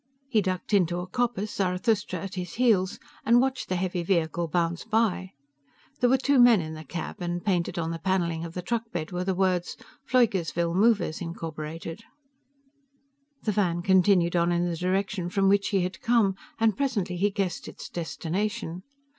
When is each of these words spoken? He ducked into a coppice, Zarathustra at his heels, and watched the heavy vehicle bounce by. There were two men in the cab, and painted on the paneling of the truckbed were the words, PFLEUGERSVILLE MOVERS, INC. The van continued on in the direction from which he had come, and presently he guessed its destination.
He 0.29 0.41
ducked 0.41 0.73
into 0.73 0.97
a 0.97 1.05
coppice, 1.05 1.53
Zarathustra 1.53 2.17
at 2.21 2.33
his 2.33 2.53
heels, 2.55 2.97
and 3.23 3.39
watched 3.39 3.69
the 3.69 3.75
heavy 3.75 4.01
vehicle 4.01 4.47
bounce 4.47 4.83
by. 4.83 5.33
There 5.99 6.09
were 6.09 6.17
two 6.17 6.39
men 6.39 6.59
in 6.59 6.73
the 6.73 6.83
cab, 6.83 7.17
and 7.19 7.45
painted 7.45 7.77
on 7.77 7.91
the 7.91 7.99
paneling 7.99 8.43
of 8.43 8.55
the 8.55 8.63
truckbed 8.63 9.11
were 9.11 9.23
the 9.23 9.35
words, 9.35 9.77
PFLEUGERSVILLE 10.09 10.73
MOVERS, 10.73 11.19
INC. 11.19 11.99
The 13.43 13.51
van 13.51 13.83
continued 13.83 14.35
on 14.35 14.51
in 14.51 14.67
the 14.67 14.75
direction 14.75 15.29
from 15.29 15.47
which 15.47 15.67
he 15.67 15.81
had 15.81 16.01
come, 16.01 16.33
and 16.59 16.75
presently 16.75 17.17
he 17.17 17.29
guessed 17.29 17.67
its 17.67 17.87
destination. 17.87 18.81